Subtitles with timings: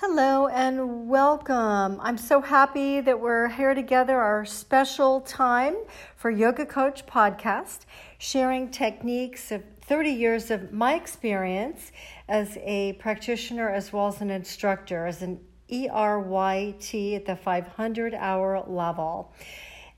[0.00, 1.98] Hello and welcome.
[2.00, 5.74] I'm so happy that we're here together, our special time
[6.14, 7.80] for Yoga Coach podcast,
[8.16, 11.90] sharing techniques of 30 years of my experience
[12.28, 18.62] as a practitioner as well as an instructor, as an ERYT at the 500 hour
[18.68, 19.32] level.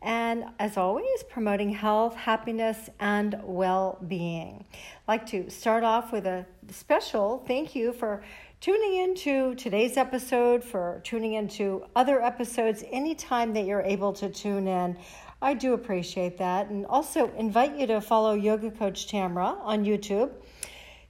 [0.01, 4.65] And as always, promoting health, happiness, and well being.
[5.07, 8.23] I'd like to start off with a special thank you for
[8.61, 14.69] tuning into today's episode, for tuning into other episodes anytime that you're able to tune
[14.69, 14.99] in.
[15.41, 16.69] I do appreciate that.
[16.69, 20.31] And also invite you to follow Yoga Coach Tamara on YouTube.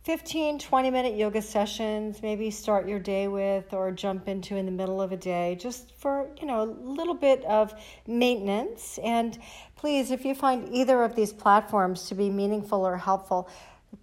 [0.05, 4.73] 15, 20 minute yoga sessions, maybe start your day with or jump into in the
[4.73, 7.75] middle of a day, just for, you know, a little bit of
[8.07, 8.99] maintenance.
[9.03, 9.37] And
[9.75, 13.49] please, if you find either of these platforms to be meaningful or helpful,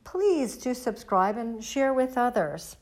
[0.04, 2.76] please do subscribe and share with others.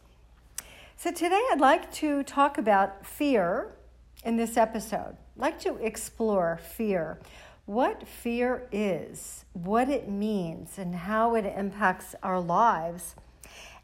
[0.98, 3.76] So, today I'd like to talk about fear
[4.24, 5.18] in this episode.
[5.36, 7.20] I'd like to explore fear,
[7.66, 13.16] what fear is, what it means, and how it impacts our lives,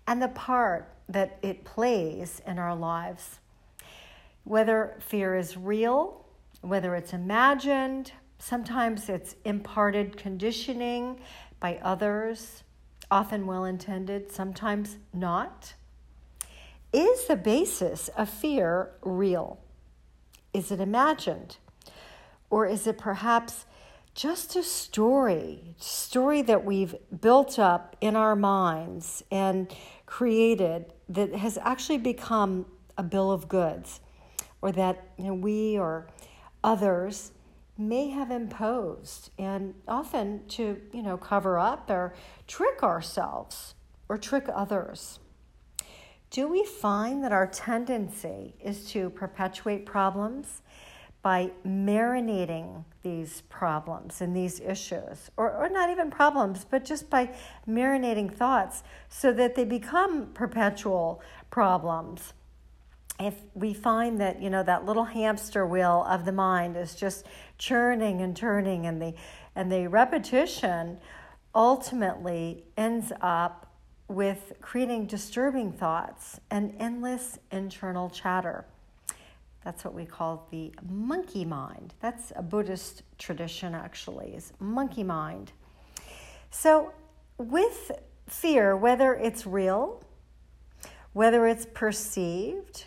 [0.07, 3.39] and the part that it plays in our lives.
[4.45, 6.25] Whether fear is real,
[6.61, 11.19] whether it's imagined, sometimes it's imparted conditioning
[11.59, 12.63] by others,
[13.11, 15.73] often well intended, sometimes not.
[16.93, 19.59] Is the basis of fear real?
[20.53, 21.57] Is it imagined?
[22.49, 23.65] Or is it perhaps
[24.13, 29.73] just a story, story that we've built up in our minds and
[30.05, 32.65] created that has actually become
[32.97, 34.01] a bill of goods,
[34.61, 36.07] or that you know, we or
[36.61, 37.31] others
[37.77, 42.13] may have imposed, and often to you know cover up or
[42.47, 43.75] trick ourselves
[44.09, 45.19] or trick others
[46.31, 50.61] do we find that our tendency is to perpetuate problems
[51.21, 57.29] by marinating these problems and these issues, or, or not even problems, but just by
[57.67, 62.33] marinating thoughts so that they become perpetual problems?
[63.19, 67.25] If we find that, you know, that little hamster wheel of the mind is just
[67.59, 69.13] churning and turning, and the,
[69.55, 70.97] and the repetition
[71.53, 73.70] ultimately ends up
[74.11, 78.65] with creating disturbing thoughts and endless internal chatter.
[79.63, 81.93] That's what we call the monkey mind.
[82.01, 85.51] That's a Buddhist tradition, actually, is monkey mind.
[86.49, 86.91] So,
[87.37, 87.91] with
[88.27, 90.03] fear, whether it's real,
[91.13, 92.85] whether it's perceived,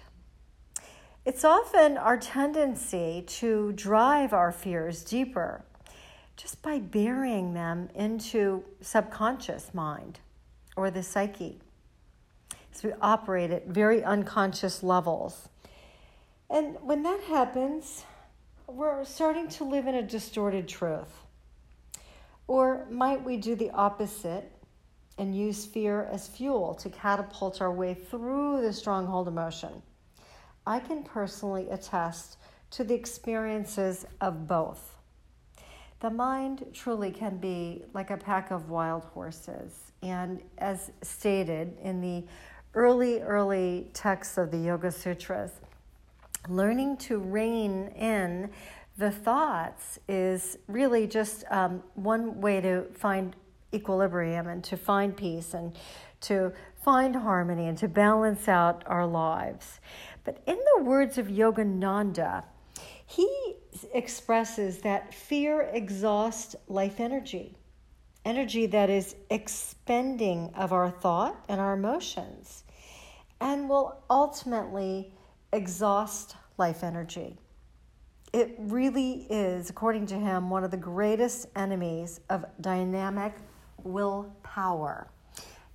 [1.25, 5.65] it's often our tendency to drive our fears deeper
[6.37, 10.19] just by burying them into subconscious mind
[10.77, 11.61] or the psyche.
[12.73, 15.49] So we operate at very unconscious levels.
[16.51, 18.05] And when that happens,
[18.67, 21.23] we're starting to live in a distorted truth.
[22.47, 24.51] Or might we do the opposite
[25.17, 29.83] and use fear as fuel to catapult our way through the stronghold emotion?
[30.67, 32.39] I can personally attest
[32.71, 34.97] to the experiences of both.
[36.01, 39.93] The mind truly can be like a pack of wild horses.
[40.05, 42.25] And as stated in the
[42.75, 45.53] early, early texts of the Yoga Sutras,
[46.47, 48.51] learning to rein in
[48.99, 53.35] the thoughts is really just um, one way to find
[53.73, 55.75] equilibrium and to find peace and
[56.21, 59.81] to find harmony and to balance out our lives.
[60.23, 62.45] But in the words of Yogananda,
[63.07, 63.57] he
[63.95, 67.57] expresses that fear exhausts life energy,
[68.25, 72.65] energy that is expending of our thought and our emotions,
[73.41, 75.13] and will ultimately
[75.53, 77.37] exhaust life energy.
[78.33, 83.35] It really is, according to him, one of the greatest enemies of dynamic
[83.85, 85.09] willpower.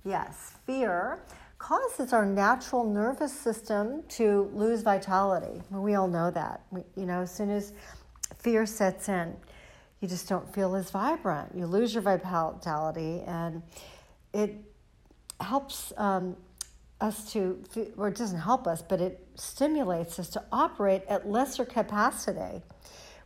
[0.04, 1.22] Yes, fear
[1.58, 5.62] causes our natural nervous system to lose vitality.
[5.70, 6.62] We all know that.
[6.70, 7.72] We, you know, as soon as
[8.36, 9.36] fear sets in,
[10.00, 11.54] you just don't feel as vibrant.
[11.54, 13.62] You lose your vitality, and
[14.32, 14.54] it
[15.40, 16.36] helps um,
[17.00, 17.62] us to,
[17.96, 22.62] or it doesn't help us, but it stimulates us to operate at lesser capacity.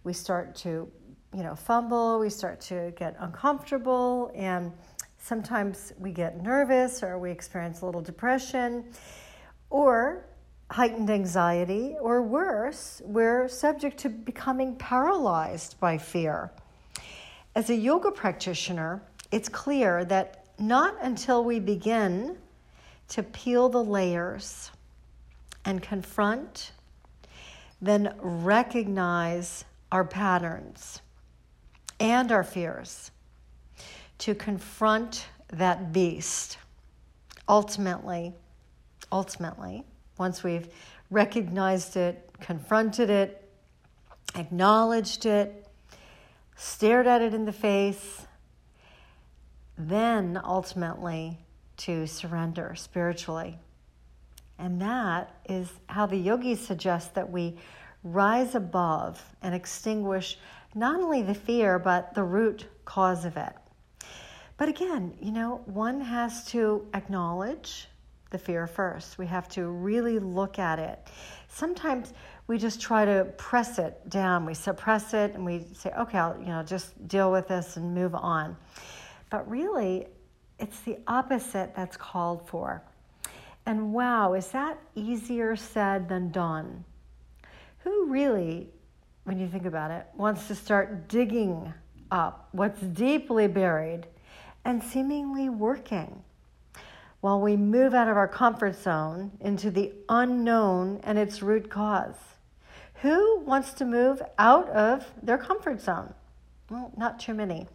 [0.03, 0.91] We start to,
[1.32, 2.19] you know, fumble.
[2.19, 4.73] We start to get uncomfortable, and
[5.19, 8.85] sometimes we get nervous, or we experience a little depression,
[9.71, 10.26] or
[10.71, 16.50] heightened anxiety, or worse, we're subject to becoming paralyzed by fear.
[17.54, 22.36] As a yoga practitioner, it's clear that not until we begin
[23.08, 24.72] to peel the layers
[25.64, 26.72] and confront,
[27.80, 31.00] then recognize our patterns
[32.00, 33.12] and our fears,
[34.18, 36.58] to confront that beast.
[37.48, 38.32] Ultimately,
[39.12, 39.84] ultimately,
[40.18, 40.68] once we've
[41.10, 43.48] recognized it, confronted it,
[44.34, 45.63] acknowledged it,
[46.56, 48.26] stared at it in the face,
[49.76, 51.38] then ultimately
[51.76, 53.58] to surrender spiritually.
[54.58, 57.56] And that is how the yogis suggest that we
[58.04, 60.38] rise above and extinguish
[60.74, 63.52] not only the fear, but the root cause of it.
[64.56, 67.88] But again, you know, one has to acknowledge
[68.31, 69.19] the fear first.
[69.19, 70.99] We have to really look at it.
[71.49, 72.12] Sometimes
[72.47, 74.44] we just try to press it down.
[74.44, 77.94] We suppress it and we say, okay, I'll, you know, just deal with this and
[77.94, 78.56] move on.
[79.31, 80.06] But really,
[80.59, 82.82] it's the opposite that's called for.
[83.67, 86.85] And wow, is that easier said than done?
[87.79, 88.69] Who really,
[89.25, 91.73] when you think about it, wants to start digging
[92.11, 94.06] up what's deeply buried
[94.65, 96.24] and seemingly working?
[97.25, 102.19] While we move out of our comfort zone into the unknown and its root cause.
[102.97, 106.12] Who wants to move out of their comfort zone?
[106.69, 107.67] Well, not too many.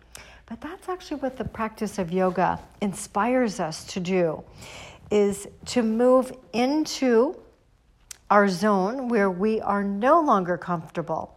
[0.46, 4.44] But that's actually what the practice of yoga inspires us to do
[5.10, 7.36] is to move into
[8.30, 11.36] our zone where we are no longer comfortable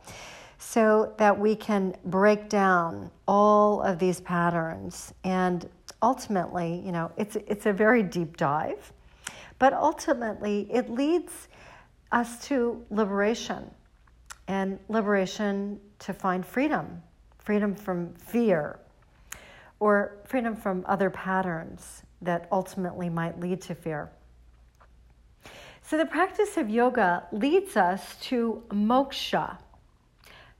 [0.58, 5.66] so that we can break down all of these patterns and
[6.02, 8.92] ultimately you know it's it's a very deep dive
[9.58, 11.48] but ultimately it leads
[12.10, 13.70] us to liberation
[14.48, 17.02] and liberation to find freedom
[17.38, 18.78] freedom from fear
[19.82, 24.12] or freedom from other patterns that ultimately might lead to fear.
[25.82, 29.58] So, the practice of yoga leads us to moksha.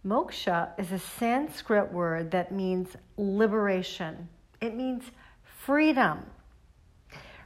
[0.05, 4.29] Moksha is a Sanskrit word that means liberation,
[4.61, 5.05] it means
[5.65, 6.19] freedom,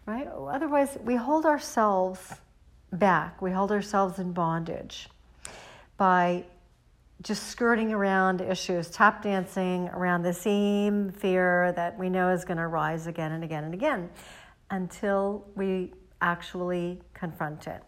[0.06, 0.26] right?
[0.26, 2.32] Otherwise, we hold ourselves
[2.92, 5.08] back, we hold ourselves in bondage
[5.98, 6.44] by
[7.22, 12.56] just skirting around issues, tap dancing around the same fear that we know is going
[12.56, 14.08] to rise again and again and again
[14.70, 17.82] until we actually confront it.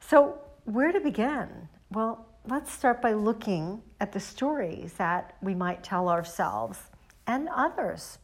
[0.00, 1.68] So, where to begin?
[1.90, 6.78] Well, let's start by looking at the stories that we might tell ourselves
[7.26, 8.18] and others.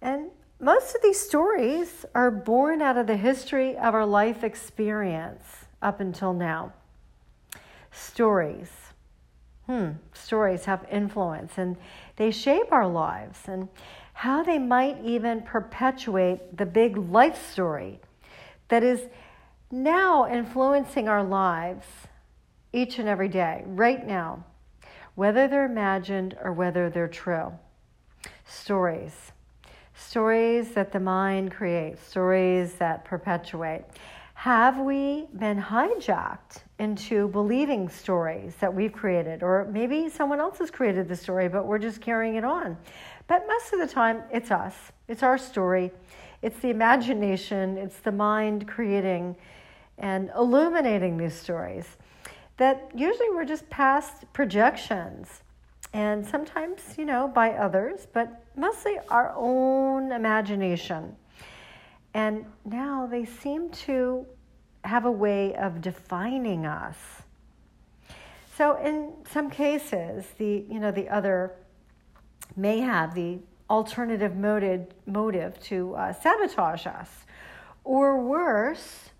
[0.00, 0.30] And
[0.60, 5.42] most of these stories are born out of the history of our life experience
[5.80, 6.72] up until now.
[7.90, 8.70] Stories
[9.68, 11.76] hmm, stories have influence and
[12.16, 13.68] they shape our lives and
[14.14, 18.00] how they might even perpetuate the big life story
[18.68, 19.02] that is
[19.70, 21.86] now influencing our lives
[22.72, 24.44] each and every day, right now,
[25.14, 27.52] whether they're imagined or whether they're true.
[28.46, 29.32] Stories.
[29.98, 33.84] Stories that the mind creates, stories that perpetuate.
[34.34, 39.42] Have we been hijacked into believing stories that we've created?
[39.42, 42.78] Or maybe someone else has created the story, but we're just carrying it on.
[43.26, 44.74] But most of the time, it's us,
[45.08, 45.90] it's our story,
[46.42, 49.34] it's the imagination, it's the mind creating
[49.98, 51.96] and illuminating these stories.
[52.56, 55.42] That usually we're just past projections
[55.92, 61.16] and sometimes, you know, by others, but mostly our own imagination.
[62.14, 64.26] And now they seem to
[64.84, 66.96] have a way of defining us.
[68.56, 71.52] So in some cases, the you know the other
[72.56, 73.38] may have the
[73.70, 77.08] alternative motive motive to uh, sabotage us,
[77.84, 79.10] or worse,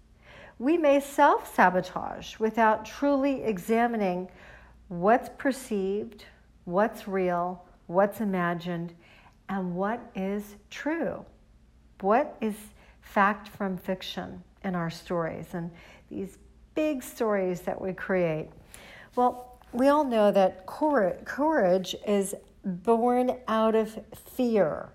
[0.59, 4.29] we may self sabotage without truly examining
[4.89, 6.25] what's perceived,
[6.69, 8.93] what's real, what's imagined,
[9.49, 11.25] and what is true.
[12.01, 12.55] What is
[13.01, 15.71] fact from fiction in our stories and
[16.11, 16.37] these
[16.75, 18.51] big stories that we create.
[19.17, 22.35] Well, we all know that courage is
[22.65, 24.91] born out of fear.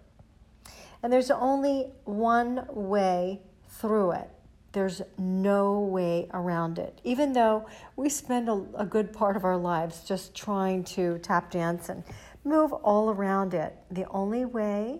[1.02, 4.30] And there's only one way through it.
[4.74, 7.00] There's no way around it.
[7.04, 11.52] Even though we spend a, a, good part of our lives just trying to tap
[11.52, 12.04] dance and
[12.44, 15.00] move all around it, the only way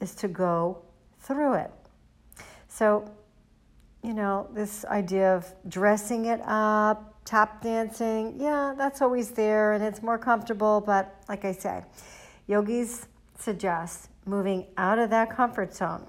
[0.00, 0.82] is to go
[1.20, 1.70] through it.
[2.66, 3.08] So,
[4.02, 9.84] you know, this idea of dressing it up, tap dancing, yeah, that's always there and
[9.84, 10.82] it's more comfortable.
[10.84, 11.84] But like I say,
[12.48, 13.06] yogis
[13.38, 16.04] suggest moving out of that comfort zone.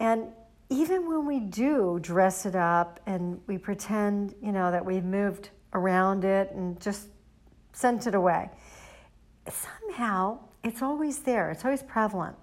[0.00, 0.28] And
[0.70, 5.50] even when we do dress it up and we pretend, you know, that we've moved
[5.72, 7.08] around it and just
[7.72, 8.50] sent it away,
[9.48, 12.36] somehow it's always there, it's always prevalent.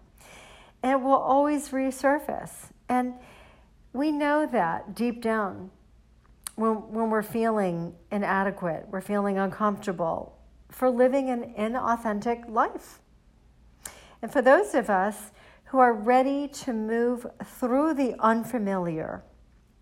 [0.82, 2.70] And it will always resurface.
[2.89, 3.13] And
[3.94, 5.72] we know that deep down
[6.55, 10.38] when, when we're feeling inadequate, we're feeling uncomfortable
[10.70, 13.00] for living an inauthentic life.
[14.22, 15.32] And for those of us
[15.65, 19.24] who are ready to move through the unfamiliar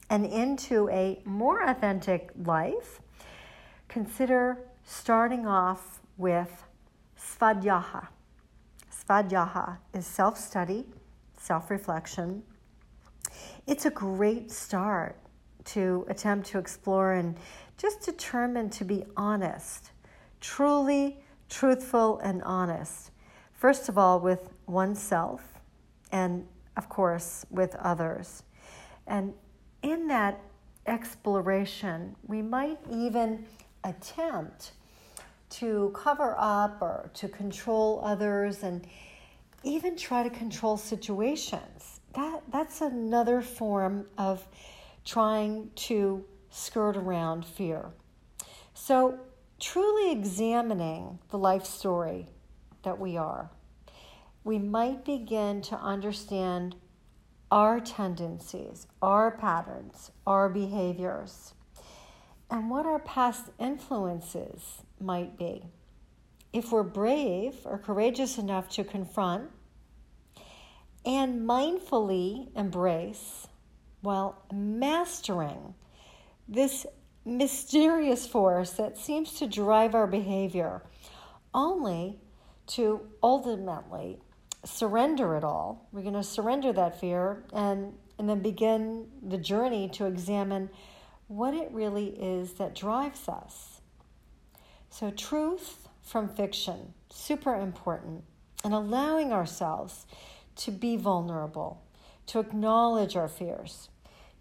[0.10, 3.02] and into a more authentic life,
[3.88, 6.64] consider starting off with
[7.18, 8.08] Svadhyaya.
[8.92, 10.86] Svadhyaya is self study,
[11.38, 12.44] self reflection.
[13.68, 15.18] It's a great start
[15.66, 17.38] to attempt to explore and
[17.78, 19.92] just determine to be honest,
[20.42, 23.12] truly truthful and honest.
[23.54, 25.53] First of all, with oneself,
[26.14, 28.44] and of course with others.
[29.08, 29.34] And
[29.82, 30.40] in that
[30.86, 33.46] exploration, we might even
[33.84, 34.72] attempt
[35.50, 38.88] to cover up or to control others and
[39.64, 42.00] even try to control situations.
[42.16, 44.48] That, that's another form of
[45.04, 47.92] trying to skirt around fear.
[48.74, 49.20] So,
[49.60, 52.28] truly examining the life story
[52.84, 53.50] that we are
[54.44, 56.76] we might begin to understand
[57.52, 61.54] our tendencies, our patterns, our behaviors,
[62.50, 65.64] and what our past influences might be.
[66.52, 69.50] If we're brave or courageous enough to confront
[71.06, 73.48] and mindfully embrace
[74.02, 75.74] while mastering
[76.48, 76.86] this
[77.26, 80.84] mysterious force that seems to drive our behavior,
[81.54, 82.20] only
[82.68, 84.20] to ultimately
[84.66, 85.88] surrender it all.
[85.92, 90.70] We're going to surrender that fear and, and then begin the journey to examine
[91.28, 93.82] what it really is that drives us.
[94.90, 98.24] So, truth from fiction, super important,
[98.64, 100.06] and allowing ourselves
[100.58, 101.82] to be vulnerable,
[102.28, 103.90] to acknowledge our fears,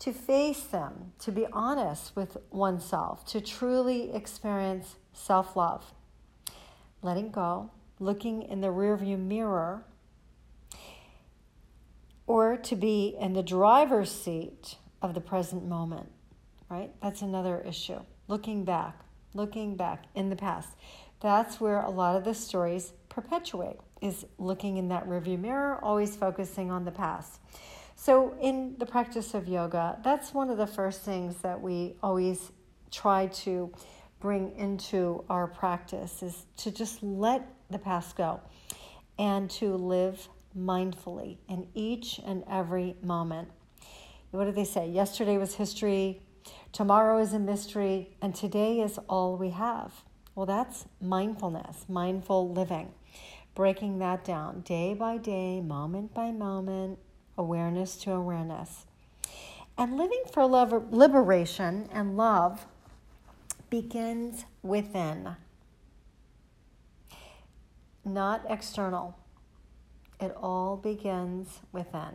[0.01, 5.95] to face them, to be honest with oneself, to truly experience self love,
[7.01, 9.85] letting go, looking in the rearview mirror
[12.27, 16.11] or to be in the driver's seat of the present moment,
[16.69, 16.91] right?
[17.03, 18.01] That's another issue.
[18.29, 19.01] Looking back,
[19.35, 20.71] looking back in the past.
[21.21, 26.17] That's where a lot of the stories perpetuate, is looking in that rearview mirror, always
[26.17, 27.41] focusing on the past.
[27.95, 32.51] So, in the practice of yoga, that's one of the first things that we always
[32.91, 33.73] try to
[34.19, 38.41] bring into our practice is to just let the past go
[39.19, 43.49] and to live mindfully in each and every moment.
[44.31, 44.89] What do they say?
[44.89, 46.23] Yesterday was history,
[46.73, 50.05] tomorrow is a mystery, and today is all we have.
[50.35, 52.93] Well, that's mindfulness, mindful living.
[53.55, 56.99] Breaking that down day by day, moment by moment,
[57.37, 58.87] awareness to awareness.
[59.77, 62.67] And living for love, liberation and love
[63.69, 65.37] begins within,
[68.05, 69.19] not external.
[70.23, 72.15] It all begins within,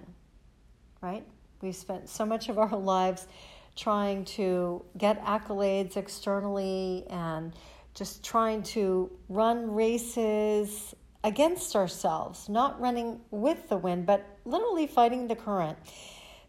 [1.01, 1.27] right?
[1.61, 3.27] We've spent so much of our lives
[3.75, 7.53] trying to get accolades externally and
[7.93, 10.95] just trying to run races
[11.25, 15.77] against ourselves, not running with the wind, but literally fighting the current.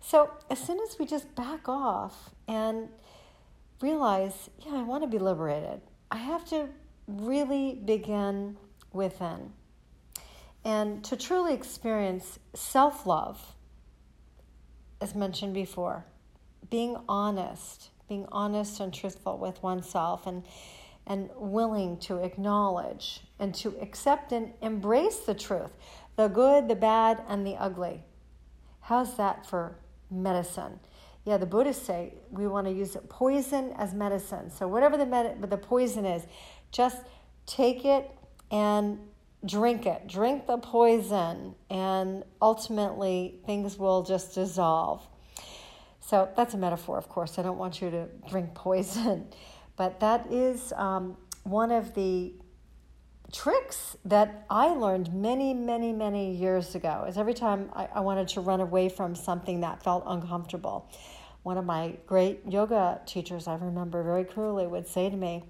[0.00, 2.88] So, as soon as we just back off and
[3.80, 5.80] realize, yeah, I want to be liberated,
[6.12, 6.68] I have to
[7.08, 8.56] really begin
[8.92, 9.52] within.
[10.64, 13.54] And to truly experience self love,
[15.00, 16.04] as mentioned before,
[16.70, 20.44] being honest, being honest and truthful with oneself, and,
[21.06, 25.72] and willing to acknowledge and to accept and embrace the truth
[26.18, 28.02] the good, the bad, and the ugly.
[28.80, 29.76] How's that for
[30.10, 30.80] medicine?
[31.24, 34.50] Yeah, the Buddhists say we want to use poison as medicine.
[34.50, 36.26] So whatever the med- the poison is,
[36.72, 37.04] just
[37.46, 38.10] take it
[38.50, 38.98] and
[39.44, 45.06] drink it, drink the poison, and ultimately things will just dissolve.
[46.00, 47.38] So that's a metaphor, of course.
[47.38, 49.26] I don't want you to drink poison,
[49.76, 52.34] but that is um, one of the
[53.30, 57.04] tricks that I learned many, many, many years ago.
[57.06, 60.90] Is every time I, I wanted to run away from something that felt uncomfortable,
[61.42, 65.44] one of my great yoga teachers I remember very clearly would say to me,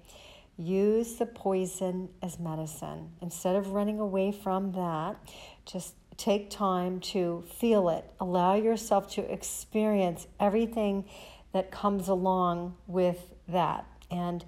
[0.58, 3.12] Use the poison as medicine.
[3.22, 5.16] Instead of running away from that,
[5.64, 8.04] just take time to feel it.
[8.18, 11.04] Allow yourself to experience everything
[11.52, 13.86] that comes along with that.
[14.10, 14.44] And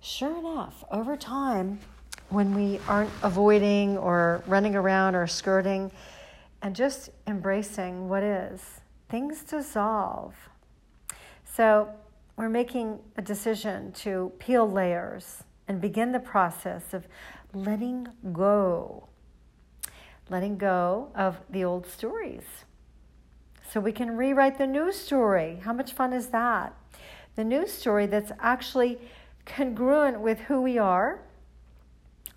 [0.00, 1.80] sure enough, over time,
[2.30, 5.92] when we aren't avoiding or running around or skirting
[6.62, 8.80] and just embracing what is,
[9.10, 10.34] things dissolve.
[11.44, 11.90] So,
[12.36, 17.06] we're making a decision to peel layers and begin the process of
[17.52, 19.08] letting go.
[20.30, 22.44] Letting go of the old stories.
[23.70, 25.60] So we can rewrite the new story.
[25.62, 26.74] How much fun is that?
[27.36, 28.98] The new story that's actually
[29.46, 31.22] congruent with who we are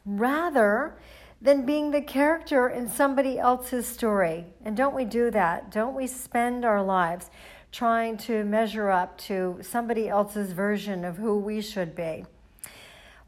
[0.05, 0.97] rather
[1.41, 4.45] than being the character in somebody else's story.
[4.63, 5.71] And don't we do that?
[5.71, 7.29] Don't we spend our lives
[7.75, 12.23] trying to measure up to somebody else's version of who we should be?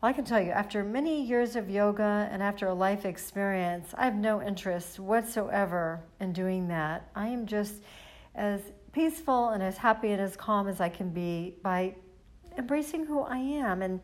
[0.01, 3.94] Well, I can tell you, after many years of yoga and after a life experience,
[3.98, 7.10] I have no interest whatsoever in doing that.
[7.13, 7.84] I am just
[8.36, 8.62] as
[8.94, 11.96] peaceful and as happy and as calm as I can be by
[12.58, 14.00] embracing who I am and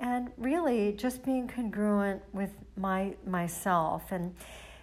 [0.00, 4.34] and really just being congruent with my myself and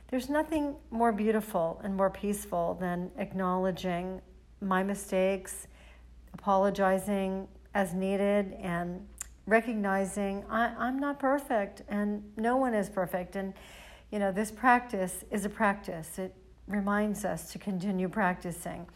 [0.10, 4.22] there's nothing more beautiful and more peaceful than acknowledging
[4.62, 5.68] my mistakes,
[6.34, 9.06] apologizing as needed, and
[9.48, 13.36] recognizing I, I'm not perfect and no one is perfect.
[13.36, 13.53] And,
[14.12, 16.20] you know, this practice is a practice.
[16.20, 16.34] It
[16.68, 18.88] reminds us to continue practicing.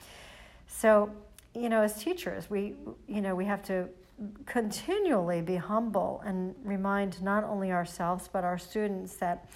[0.68, 1.12] So,
[1.54, 2.76] you know, as teachers, we,
[3.08, 3.88] you know, we have to
[4.46, 9.50] continually be humble and remind not only ourselves but our students that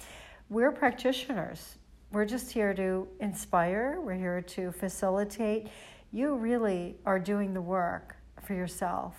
[0.50, 1.76] we're practitioners.
[2.12, 5.68] We're just here to inspire, we're here to facilitate.
[6.12, 9.14] You really are doing the work for yourself.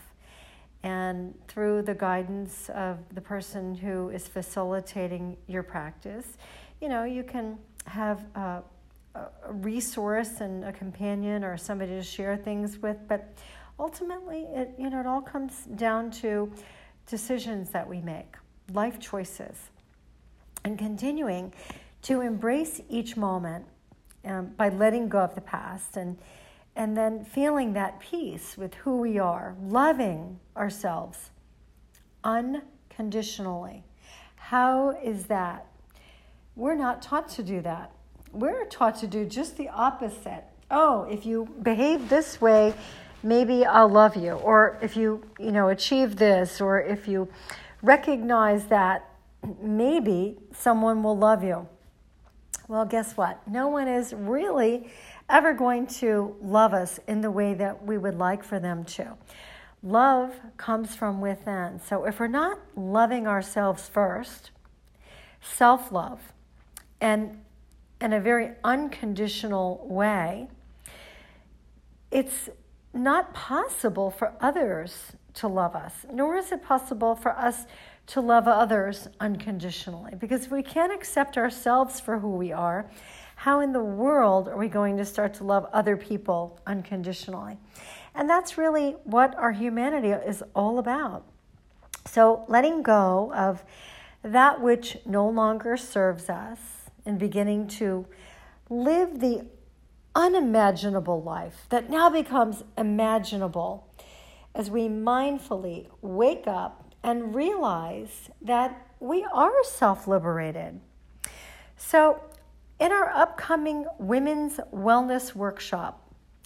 [0.84, 6.38] And through the guidance of the person who is facilitating your practice,
[6.82, 8.64] you know, you can have a,
[9.16, 13.34] a resource and a companion or somebody to share things with, but
[13.80, 16.52] ultimately, it, you know, it all comes down to
[17.06, 18.36] decisions that we make,
[18.74, 19.70] life choices,
[20.64, 21.54] and continuing
[22.04, 23.66] to embrace each moment
[24.26, 26.18] um, by letting go of the past and
[26.76, 31.32] and then feeling that peace with who we are, loving ourselves
[32.24, 33.84] unconditionally.
[34.36, 35.66] How is that?
[36.56, 37.92] We're not taught to do that.
[38.32, 40.46] We're taught to do just the opposite.
[40.70, 42.74] Oh, if you behave this way,
[43.24, 44.34] maybe I'll love you.
[44.34, 47.28] Or if you, you know, achieve this, or if you
[47.82, 49.10] recognize that,
[49.62, 51.68] maybe someone will love you.
[52.68, 53.46] Well, guess what?
[53.48, 54.90] No one is really
[55.32, 59.18] ever going to love us in the way that we would like for them to.
[59.82, 61.80] Love comes from within.
[61.80, 64.52] So if we're not loving ourselves first,
[65.42, 66.20] self love,
[67.00, 67.42] and
[68.00, 70.48] in a very unconditional way,
[72.12, 72.50] it's
[72.94, 77.66] not possible for others to love us, nor is it possible for us
[78.08, 80.14] to love others unconditionally.
[80.20, 82.90] Because if we can't accept ourselves for who we are,
[83.42, 87.58] how in the world are we going to start to love other people unconditionally?
[88.14, 91.26] And that's really what our humanity is all about.
[92.06, 93.64] So, letting go of
[94.22, 96.60] that which no longer serves us
[97.04, 98.06] and beginning to
[98.70, 99.48] live the
[100.14, 103.88] unimaginable life that now becomes imaginable
[104.54, 110.80] as we mindfully wake up and realize that we are self liberated.
[111.76, 112.22] So,
[112.82, 116.02] in our upcoming Women's Wellness Workshop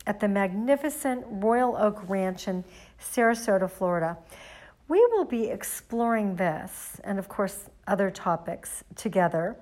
[0.06, 2.66] at the magnificent Royal Oak Ranch in
[3.00, 4.18] Sarasota, Florida,
[4.90, 9.56] we will be exploring this and, of course, other topics together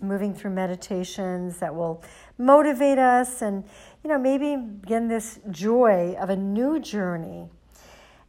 [0.00, 2.02] moving through meditations that will
[2.38, 3.64] motivate us and
[4.02, 7.46] you know maybe begin this joy of a new journey.